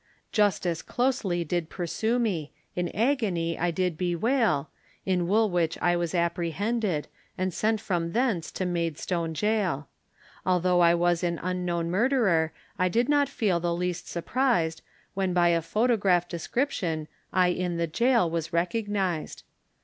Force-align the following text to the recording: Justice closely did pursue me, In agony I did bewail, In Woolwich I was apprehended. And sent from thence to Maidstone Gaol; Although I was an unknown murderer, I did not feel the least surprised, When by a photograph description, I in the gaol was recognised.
Justice 0.31 0.81
closely 0.81 1.43
did 1.43 1.69
pursue 1.69 2.17
me, 2.17 2.51
In 2.75 2.89
agony 2.89 3.55
I 3.59 3.69
did 3.69 3.99
bewail, 3.99 4.71
In 5.05 5.27
Woolwich 5.27 5.77
I 5.79 5.95
was 5.95 6.15
apprehended. 6.15 7.07
And 7.37 7.53
sent 7.53 7.79
from 7.79 8.13
thence 8.13 8.51
to 8.53 8.65
Maidstone 8.65 9.33
Gaol; 9.33 9.85
Although 10.43 10.79
I 10.79 10.95
was 10.95 11.23
an 11.23 11.39
unknown 11.43 11.91
murderer, 11.91 12.51
I 12.79 12.89
did 12.89 13.09
not 13.09 13.29
feel 13.29 13.59
the 13.59 13.75
least 13.75 14.07
surprised, 14.07 14.81
When 15.13 15.35
by 15.35 15.49
a 15.49 15.61
photograph 15.61 16.27
description, 16.27 17.07
I 17.31 17.49
in 17.49 17.77
the 17.77 17.85
gaol 17.85 18.27
was 18.31 18.51
recognised. 18.51 19.43